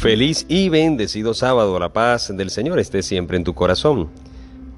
Feliz 0.00 0.46
y 0.48 0.70
bendecido 0.70 1.34
sábado, 1.34 1.78
la 1.78 1.92
paz 1.92 2.34
del 2.34 2.48
Señor 2.48 2.78
esté 2.78 3.02
siempre 3.02 3.36
en 3.36 3.44
tu 3.44 3.52
corazón. 3.52 4.08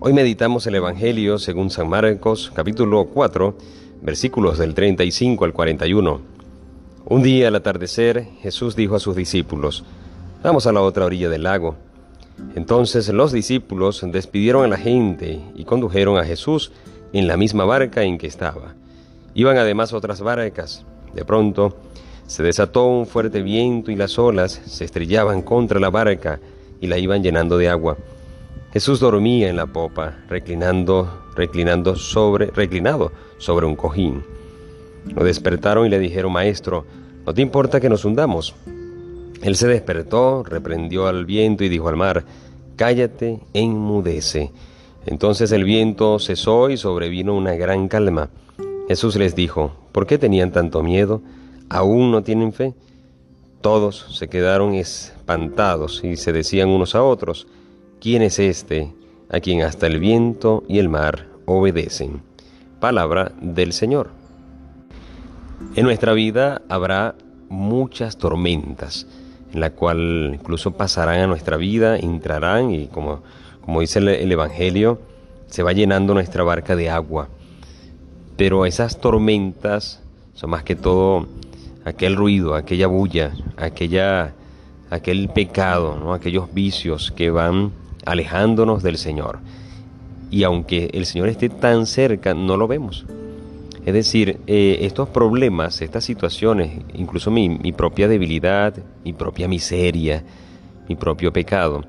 Hoy 0.01 0.13
meditamos 0.13 0.67
el 0.67 0.75
Evangelio 0.75 1.39
según 1.39 1.71
San 1.71 1.89
Marcos, 1.89 2.51
capítulo 2.53 3.05
4, 3.05 3.57
versículos 4.03 4.59
del 4.59 4.75
35 4.75 5.45
al 5.45 5.53
41. 5.53 6.21
Un 7.05 7.23
día 7.23 7.47
al 7.47 7.55
atardecer, 7.55 8.27
Jesús 8.41 8.75
dijo 8.75 8.97
a 8.97 8.99
sus 8.99 9.15
discípulos, 9.15 9.85
Vamos 10.43 10.67
a 10.67 10.73
la 10.73 10.81
otra 10.81 11.05
orilla 11.05 11.29
del 11.29 11.45
lago. 11.45 11.77
Entonces 12.57 13.09
los 13.11 13.31
discípulos 13.31 14.05
despidieron 14.05 14.65
a 14.65 14.69
la 14.69 14.77
gente 14.77 15.41
y 15.55 15.65
condujeron 15.65 16.19
a 16.19 16.25
Jesús 16.25 16.73
en 17.13 17.29
la 17.29 17.37
misma 17.37 17.65
barca 17.65 18.03
en 18.03 18.19
que 18.19 18.27
estaba. 18.27 18.75
Iban 19.35 19.57
además 19.57 19.93
otras 19.93 20.21
barcas. 20.21 20.85
De 21.15 21.25
pronto, 21.25 21.77
se 22.27 22.43
desató 22.43 22.87
un 22.87 23.07
fuerte 23.07 23.43
viento 23.43 23.91
y 23.91 23.97
las 23.97 24.19
olas 24.19 24.61
se 24.65 24.85
estrellaban 24.85 25.43
contra 25.43 25.81
la 25.81 25.91
barca 25.91 26.41
y 26.81 26.87
la 26.87 26.99
iban 26.99 27.23
llenando 27.23 27.59
de 27.59 27.69
agua. 27.69 27.97
Jesús 28.73 29.01
dormía 29.01 29.49
en 29.51 29.57
la 29.57 29.67
popa, 29.67 30.19
reclinando, 30.29 31.27
reclinando 31.35 31.97
sobre, 31.97 32.47
reclinado 32.47 33.13
sobre 33.39 33.67
un 33.67 33.77
cojín. 33.77 34.25
Lo 35.15 35.25
despertaron 35.25 35.87
y 35.87 35.91
le 35.91 35.99
dijeron, 35.99 36.33
Maestro, 36.33 36.87
¿no 37.27 37.35
te 37.35 37.43
importa 37.43 37.81
que 37.81 37.89
nos 37.89 38.05
hundamos? 38.05 38.55
Él 39.43 39.57
se 39.57 39.67
despertó, 39.69 40.45
reprendió 40.45 41.07
al 41.07 41.27
viento 41.27 41.65
y 41.65 41.69
dijo 41.69 41.89
al 41.89 41.97
mar, 41.97 42.25
Cállate, 42.77 43.41
enmudece. 43.53 44.53
Entonces 45.07 45.53
el 45.53 45.65
viento 45.65 46.19
cesó 46.19 46.71
y 46.71 46.77
sobrevino 46.77 47.35
una 47.35 47.55
gran 47.55 47.89
calma. 47.89 48.31
Jesús 48.89 49.17
les 49.17 49.35
dijo, 49.35 49.73
¿por 49.93 50.07
qué 50.07 50.19
tenían 50.19 50.53
tanto 50.53 50.83
miedo? 50.83 51.23
¿Aún 51.73 52.11
no 52.11 52.23
tienen 52.23 52.53
fe? 52.53 52.75
Todos 53.63 54.19
se 54.19 54.29
quedaron 54.29 54.75
espantados 54.75 56.05
y 56.05 56.19
se 56.19 56.31
decían 56.31 56.69
unos 56.69 56.95
a 56.95 57.03
otros, 57.03 57.47
¿quién 57.99 58.21
es 58.21 58.39
este 58.39 58.93
a 59.31 59.41
quien 59.41 59.63
hasta 59.63 59.87
el 59.87 59.99
viento 59.99 60.65
y 60.69 60.81
el 60.81 60.91
mar 60.91 61.29
obedecen? 61.47 62.21
Palabra 62.79 63.33
del 63.41 63.73
Señor. 63.73 64.11
En 65.75 65.87
nuestra 65.87 66.13
vida 66.13 66.61
habrá 66.69 67.15
muchas 67.49 68.19
tormentas, 68.19 69.07
en 69.55 69.61
la 69.61 69.71
cual 69.71 70.33
incluso 70.35 70.73
pasarán 70.73 71.21
a 71.21 71.27
nuestra 71.27 71.57
vida, 71.57 71.97
entrarán 71.97 72.71
y 72.71 72.89
como, 72.89 73.23
como 73.63 73.81
dice 73.81 73.99
el, 73.99 74.09
el 74.09 74.31
Evangelio, 74.31 75.01
se 75.47 75.63
va 75.63 75.73
llenando 75.73 76.13
nuestra 76.13 76.43
barca 76.45 76.77
de 76.77 76.91
agua. 76.91 77.31
Pero 78.37 78.67
esas 78.67 79.01
tormentas 79.01 80.03
son 80.35 80.51
más 80.51 80.65
que 80.65 80.77
todo 80.77 81.29
aquel 81.93 82.17
ruido, 82.17 82.55
aquella 82.55 82.87
bulla, 82.87 83.33
aquella, 83.57 84.33
aquel 84.91 85.29
pecado, 85.29 85.97
¿no? 85.99 86.13
aquellos 86.13 86.53
vicios 86.53 87.13
que 87.13 87.31
van 87.31 87.73
alejándonos 88.05 88.83
del 88.83 88.99
Señor. 88.99 89.39
Y 90.31 90.45
aunque 90.45 90.91
el 90.93 91.07
Señor 91.07 91.29
esté 91.29 91.49
tan 91.49 91.87
cerca, 91.87 92.35
no 92.35 92.57
lo 92.57 92.67
vemos. 92.67 93.07
Es 93.85 93.95
decir, 93.95 94.41
eh, 94.47 94.79
estos 94.83 95.09
problemas, 95.09 95.83
estas 95.83 96.05
situaciones, 96.05 96.81
incluso 96.95 97.31
mi, 97.31 97.49
mi 97.49 97.73
propia 97.73 98.09
debilidad, 98.09 98.75
mi 99.05 99.13
propia 99.13 99.49
miseria, 99.49 100.23
mi 100.89 100.97
propio 100.97 101.33
pecado, 101.33 101.85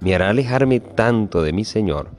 me 0.00 0.14
hará 0.14 0.30
alejarme 0.30 0.80
tanto 0.80 1.42
de 1.42 1.52
mi 1.52 1.64
Señor 1.64 2.10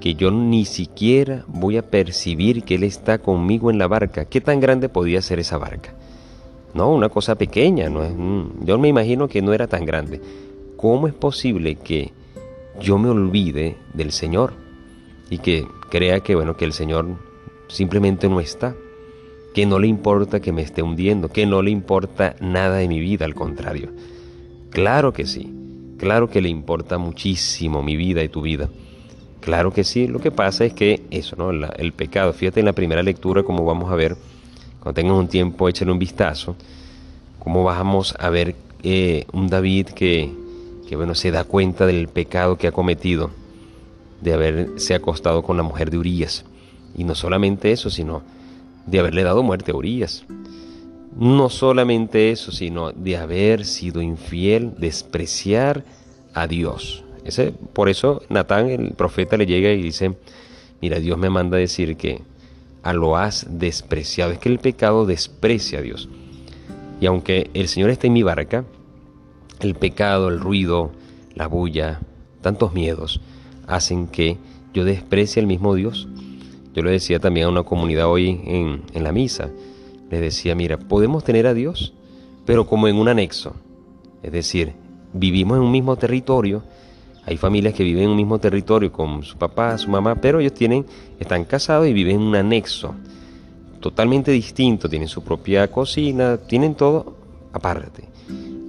que 0.00 0.14
yo 0.14 0.30
ni 0.30 0.64
siquiera 0.64 1.44
voy 1.48 1.76
a 1.76 1.90
percibir 1.90 2.62
que 2.62 2.76
Él 2.76 2.84
está 2.84 3.18
conmigo 3.18 3.70
en 3.70 3.78
la 3.78 3.88
barca. 3.88 4.24
¿Qué 4.24 4.40
tan 4.40 4.60
grande 4.60 4.88
podía 4.88 5.22
ser 5.22 5.38
esa 5.38 5.58
barca? 5.58 5.94
No, 6.74 6.92
una 6.92 7.08
cosa 7.08 7.34
pequeña, 7.34 7.88
no 7.88 8.04
es, 8.04 8.12
yo 8.64 8.78
me 8.78 8.88
imagino 8.88 9.28
que 9.28 9.42
no 9.42 9.52
era 9.52 9.66
tan 9.66 9.84
grande. 9.84 10.20
¿Cómo 10.76 11.08
es 11.08 11.14
posible 11.14 11.74
que 11.76 12.12
yo 12.80 12.98
me 12.98 13.08
olvide 13.08 13.76
del 13.94 14.12
Señor 14.12 14.52
y 15.30 15.38
que 15.38 15.66
crea 15.90 16.20
que 16.20 16.34
bueno, 16.34 16.56
que 16.56 16.64
el 16.64 16.72
Señor 16.72 17.06
simplemente 17.68 18.28
no 18.28 18.38
está? 18.38 18.76
Que 19.54 19.66
no 19.66 19.78
le 19.78 19.88
importa 19.88 20.40
que 20.40 20.52
me 20.52 20.62
esté 20.62 20.82
hundiendo, 20.82 21.30
que 21.30 21.46
no 21.46 21.62
le 21.62 21.70
importa 21.70 22.36
nada 22.40 22.76
de 22.76 22.86
mi 22.86 23.00
vida, 23.00 23.24
al 23.24 23.34
contrario. 23.34 23.90
Claro 24.70 25.12
que 25.12 25.26
sí, 25.26 25.52
claro 25.96 26.28
que 26.28 26.42
le 26.42 26.50
importa 26.50 26.98
muchísimo 26.98 27.82
mi 27.82 27.96
vida 27.96 28.22
y 28.22 28.28
tu 28.28 28.42
vida. 28.42 28.68
Claro 29.40 29.72
que 29.72 29.84
sí, 29.84 30.08
lo 30.08 30.18
que 30.18 30.30
pasa 30.30 30.64
es 30.64 30.74
que 30.74 31.02
eso, 31.10 31.36
¿no? 31.36 31.50
el 31.50 31.92
pecado, 31.92 32.32
fíjate 32.32 32.60
en 32.60 32.66
la 32.66 32.72
primera 32.72 33.02
lectura 33.02 33.42
como 33.42 33.64
vamos 33.64 33.90
a 33.90 33.94
ver, 33.94 34.16
cuando 34.80 34.94
tengas 34.94 35.16
un 35.16 35.28
tiempo 35.28 35.68
échale 35.68 35.92
un 35.92 35.98
vistazo, 35.98 36.56
cómo 37.38 37.64
vamos 37.64 38.14
a 38.18 38.30
ver 38.30 38.56
eh, 38.82 39.24
un 39.32 39.48
David 39.48 39.88
que, 39.88 40.30
que, 40.88 40.96
bueno, 40.96 41.14
se 41.14 41.30
da 41.30 41.44
cuenta 41.44 41.86
del 41.86 42.08
pecado 42.08 42.56
que 42.56 42.66
ha 42.66 42.72
cometido, 42.72 43.30
de 44.20 44.34
haberse 44.34 44.94
acostado 44.94 45.42
con 45.42 45.56
la 45.56 45.62
mujer 45.62 45.90
de 45.90 45.98
Urias. 45.98 46.44
Y 46.96 47.04
no 47.04 47.14
solamente 47.14 47.70
eso, 47.70 47.90
sino 47.90 48.22
de 48.86 48.98
haberle 48.98 49.22
dado 49.22 49.42
muerte 49.42 49.72
a 49.72 49.76
Urias. 49.76 50.24
No 51.16 51.48
solamente 51.48 52.30
eso, 52.30 52.52
sino 52.52 52.92
de 52.92 53.16
haber 53.16 53.64
sido 53.64 54.02
infiel, 54.02 54.74
despreciar 54.78 55.84
a 56.34 56.46
Dios. 56.46 57.04
Ese, 57.24 57.52
por 57.72 57.88
eso 57.88 58.22
Natán, 58.28 58.68
el 58.68 58.92
profeta, 58.92 59.36
le 59.36 59.46
llega 59.46 59.70
y 59.72 59.82
dice, 59.82 60.16
mira, 60.80 60.98
Dios 60.98 61.18
me 61.18 61.30
manda 61.30 61.56
a 61.56 61.60
decir 61.60 61.96
que 61.96 62.22
a 62.82 62.92
lo 62.92 63.16
has 63.16 63.46
despreciado. 63.58 64.32
Es 64.32 64.38
que 64.38 64.48
el 64.48 64.58
pecado 64.58 65.06
desprecia 65.06 65.80
a 65.80 65.82
Dios. 65.82 66.08
Y 67.00 67.06
aunque 67.06 67.50
el 67.54 67.68
Señor 67.68 67.90
está 67.90 68.06
en 68.06 68.12
mi 68.12 68.22
barca, 68.22 68.64
el 69.60 69.74
pecado, 69.74 70.28
el 70.28 70.40
ruido, 70.40 70.92
la 71.34 71.46
bulla, 71.46 72.00
tantos 72.40 72.72
miedos, 72.72 73.20
hacen 73.66 74.08
que 74.08 74.38
yo 74.72 74.84
desprecie 74.84 75.40
al 75.40 75.46
mismo 75.46 75.74
Dios. 75.74 76.08
Yo 76.74 76.82
le 76.82 76.90
decía 76.90 77.18
también 77.18 77.46
a 77.46 77.50
una 77.50 77.62
comunidad 77.62 78.08
hoy 78.08 78.40
en, 78.44 78.82
en 78.94 79.04
la 79.04 79.12
misa, 79.12 79.50
les 80.10 80.20
decía, 80.20 80.54
mira, 80.54 80.78
podemos 80.78 81.24
tener 81.24 81.46
a 81.46 81.54
Dios, 81.54 81.92
pero 82.46 82.66
como 82.66 82.88
en 82.88 82.96
un 82.96 83.08
anexo. 83.08 83.54
Es 84.22 84.32
decir, 84.32 84.72
vivimos 85.12 85.58
en 85.58 85.64
un 85.64 85.72
mismo 85.72 85.96
territorio, 85.96 86.62
hay 87.28 87.36
familias 87.36 87.74
que 87.74 87.84
viven 87.84 88.04
en 88.04 88.10
un 88.10 88.16
mismo 88.16 88.38
territorio 88.38 88.90
con 88.90 89.22
su 89.22 89.36
papá, 89.36 89.76
su 89.76 89.90
mamá, 89.90 90.14
pero 90.14 90.40
ellos 90.40 90.54
tienen, 90.54 90.86
están 91.20 91.44
casados 91.44 91.86
y 91.86 91.92
viven 91.92 92.16
en 92.16 92.22
un 92.22 92.34
anexo 92.34 92.94
totalmente 93.80 94.30
distinto, 94.30 94.88
tienen 94.88 95.08
su 95.08 95.22
propia 95.22 95.70
cocina, 95.70 96.38
tienen 96.38 96.74
todo 96.74 97.16
aparte. 97.52 98.04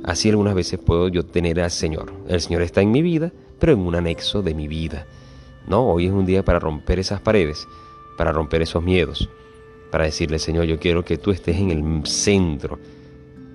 Así 0.04 0.30
algunas 0.30 0.56
veces 0.56 0.78
puedo 0.78 1.08
yo 1.08 1.24
tener 1.24 1.62
al 1.62 1.72
Señor. 1.72 2.12
El 2.28 2.42
Señor 2.42 2.62
está 2.62 2.82
en 2.82 2.92
mi 2.92 3.02
vida, 3.02 3.32
pero 3.60 3.72
en 3.72 3.80
un 3.80 3.96
anexo 3.96 4.42
de 4.42 4.54
mi 4.54 4.68
vida. 4.68 5.08
No, 5.66 5.88
hoy 5.88 6.08
es 6.08 6.12
un 6.12 6.26
día 6.26 6.44
para 6.44 6.60
romper 6.60 7.00
esas 7.00 7.22
paredes, 7.22 7.66
para 8.18 8.34
romper 8.34 8.62
esos 8.62 8.84
miedos, 8.84 9.30
para 9.90 10.04
decirle, 10.04 10.38
Señor, 10.38 10.66
yo 10.66 10.80
quiero 10.80 11.06
que 11.06 11.18
tú 11.18 11.32
estés 11.32 11.56
en 11.56 11.72
el 11.72 12.06
centro, 12.06 12.78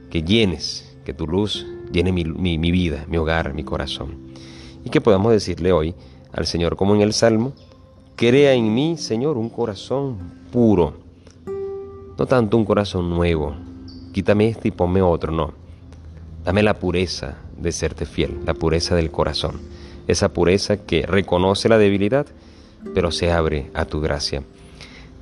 que 0.09 0.23
llenes, 0.23 0.97
que 1.05 1.13
tu 1.13 1.27
luz 1.27 1.67
llene 1.93 2.11
mi, 2.11 2.25
mi, 2.25 2.57
mi 2.57 2.71
vida, 2.71 3.05
mi 3.07 3.19
hogar, 3.19 3.53
mi 3.53 3.65
corazón 3.65 4.33
y 4.84 4.91
que 4.91 5.00
podamos 5.00 5.33
decirle 5.33 5.72
hoy 5.72 5.95
al 6.33 6.47
Señor 6.47 6.77
como 6.77 6.95
en 6.95 7.00
el 7.00 7.12
Salmo, 7.12 7.53
crea 8.17 8.53
en 8.53 8.72
mí, 8.72 8.97
Señor, 8.97 9.37
un 9.37 9.49
corazón 9.49 10.19
puro, 10.53 10.95
no 12.17 12.27
tanto 12.27 12.56
un 12.56 12.65
corazón 12.65 13.11
nuevo, 13.11 13.55
quítame 14.12 14.49
este 14.49 14.69
y 14.69 14.71
ponme 14.71 15.03
otro, 15.03 15.33
no. 15.33 15.53
Dame 16.44 16.62
la 16.62 16.75
pureza 16.75 17.39
de 17.56 17.73
serte 17.73 18.05
fiel, 18.05 18.41
la 18.44 18.55
pureza 18.55 18.94
del 18.94 19.11
corazón, 19.11 19.61
esa 20.06 20.28
pureza 20.28 20.77
que 20.77 21.06
reconoce 21.06 21.69
la 21.69 21.78
debilidad, 21.78 22.27
pero 22.94 23.11
se 23.11 23.33
abre 23.33 23.71
a 23.75 23.87
tu 23.87 24.00
gracia. 24.00 24.43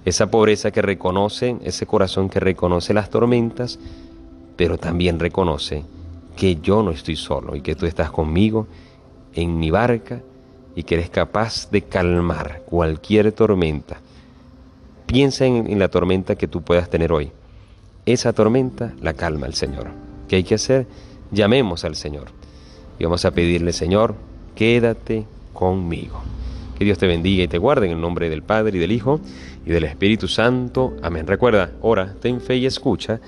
Esa 0.05 0.31
pobreza 0.31 0.73
que 0.73 0.83
reconoce, 0.83 1.57
ese 1.63 1.87
corazón 1.87 2.29
que 2.29 2.41
reconoce 2.41 2.93
las 2.93 3.09
tormentas, 3.09 3.79
pero 4.57 4.77
también 4.77 5.21
reconoce 5.21 5.85
que 6.37 6.57
yo 6.57 6.83
no 6.83 6.91
estoy 6.91 7.15
solo 7.15 7.55
y 7.55 7.61
que 7.61 7.77
tú 7.77 7.87
estás 7.87 8.11
conmigo 8.11 8.67
en 9.35 9.59
mi 9.59 9.71
barca 9.71 10.21
y 10.75 10.83
que 10.85 10.95
eres 10.95 11.11
capaz 11.11 11.71
de 11.71 11.83
calmar 11.83 12.63
cualquier 12.67 13.33
tormenta. 13.33 14.01
Piensa 15.07 15.45
en, 15.45 15.79
la 15.79 15.89
tormenta 15.89 16.37
que 16.37 16.49
tú 16.49 16.63
puedas 16.63 16.89
tener 16.89 17.13
hoy. 17.13 17.31
Esa 18.07 18.33
tormenta 18.33 18.95
la 19.01 19.13
calma 19.13 19.47
el 19.47 19.55
Señor. 19.55 19.89
¿Qué 20.29 20.37
hay 20.37 20.45
que 20.45 20.55
hacer? 20.55 20.87
Llamemos 21.31 21.85
al 21.85 21.97
Señor 21.97 22.29
y 22.99 23.05
vamos 23.05 23.25
a 23.25 23.31
pedirle, 23.31 23.73
Señor, 23.73 24.15
quédate 24.55 25.27
conmigo. 25.53 26.21
Que 26.79 26.85
Dios 26.85 26.99
te 26.99 27.07
bendiga 27.07 27.45
y 27.45 27.49
te 27.49 27.59
guarde 27.59 27.87
en 27.87 27.93
el 27.93 28.01
nombre 28.01 28.31
del 28.31 28.43
Padre 28.43 28.77
y 28.77 28.81
del 28.81 28.93
Hijo 28.93 29.21
y 29.65 29.71
del 29.71 29.85
Espíritu 29.85 30.29
Santo. 30.29 30.97
Amén. 31.03 31.27
Recuerda, 31.27 31.73
ora, 31.83 32.15
ten 32.21 32.41
fe 32.41 32.57
y 32.57 32.67
escucha 32.67 33.21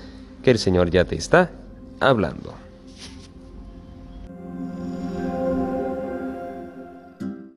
que 0.43 0.51
el 0.51 0.57
Señor 0.57 0.89
ya 0.89 1.05
te 1.05 1.15
está 1.15 1.51
hablando. 1.99 2.64